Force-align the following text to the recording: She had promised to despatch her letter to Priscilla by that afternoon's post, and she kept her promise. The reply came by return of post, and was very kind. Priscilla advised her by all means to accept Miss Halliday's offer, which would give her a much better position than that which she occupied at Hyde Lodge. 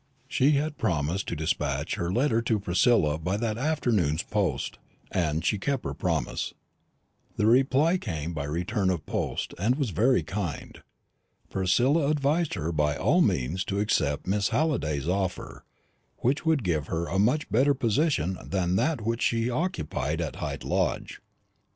She 0.27 0.53
had 0.53 0.79
promised 0.79 1.27
to 1.27 1.35
despatch 1.35 1.93
her 1.93 2.11
letter 2.11 2.41
to 2.41 2.59
Priscilla 2.59 3.19
by 3.19 3.37
that 3.37 3.59
afternoon's 3.59 4.23
post, 4.23 4.79
and 5.11 5.45
she 5.45 5.59
kept 5.59 5.83
her 5.85 5.93
promise. 5.93 6.55
The 7.37 7.45
reply 7.45 7.99
came 7.99 8.33
by 8.33 8.45
return 8.45 8.89
of 8.89 9.05
post, 9.05 9.53
and 9.59 9.75
was 9.75 9.91
very 9.91 10.23
kind. 10.23 10.81
Priscilla 11.51 12.07
advised 12.07 12.55
her 12.55 12.71
by 12.71 12.95
all 12.97 13.21
means 13.21 13.63
to 13.65 13.79
accept 13.79 14.25
Miss 14.25 14.47
Halliday's 14.49 15.07
offer, 15.07 15.65
which 16.17 16.47
would 16.47 16.63
give 16.63 16.87
her 16.87 17.05
a 17.05 17.19
much 17.19 17.47
better 17.51 17.75
position 17.75 18.39
than 18.43 18.77
that 18.77 19.01
which 19.01 19.21
she 19.21 19.51
occupied 19.51 20.19
at 20.19 20.37
Hyde 20.37 20.63
Lodge. 20.63 21.21